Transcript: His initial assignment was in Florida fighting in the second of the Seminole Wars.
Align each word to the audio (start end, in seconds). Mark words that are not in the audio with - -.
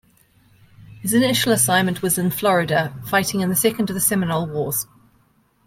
His 1.01 1.13
initial 1.13 1.51
assignment 1.51 2.01
was 2.01 2.17
in 2.17 2.31
Florida 2.31 2.91
fighting 3.05 3.41
in 3.41 3.49
the 3.49 3.55
second 3.55 3.87
of 3.91 3.93
the 3.93 4.01
Seminole 4.01 4.47
Wars. 4.47 4.87